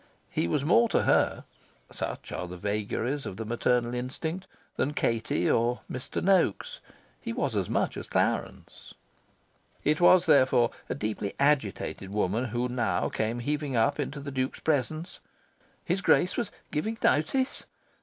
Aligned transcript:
He 0.31 0.47
was 0.47 0.65
more 0.65 0.89
to 0.89 1.03
her 1.03 1.45
(such 1.91 2.31
are 2.31 2.47
the 2.47 2.57
vagaries 2.57 3.27
of 3.27 3.37
the 3.37 3.45
maternal 3.45 3.93
instinct) 3.93 4.47
than 4.75 4.95
Katie 4.95 5.47
or 5.47 5.81
Mr. 5.91 6.23
Noaks: 6.23 6.79
he 7.19 7.31
was 7.31 7.55
as 7.55 7.69
much 7.69 7.95
as 7.97 8.07
Clarence. 8.07 8.95
It 9.83 10.01
was, 10.01 10.25
therefore, 10.25 10.71
a 10.89 10.95
deeply 10.95 11.35
agitated 11.39 12.09
woman 12.09 12.45
who 12.45 12.67
now 12.67 13.09
came 13.09 13.41
heaving 13.41 13.75
up 13.75 13.99
into 13.99 14.19
the 14.19 14.31
Duke's 14.31 14.59
presence. 14.61 15.19
His 15.85 16.01
Grace 16.01 16.35
was 16.35 16.49
"giving 16.71 16.97
notice"? 17.03 17.65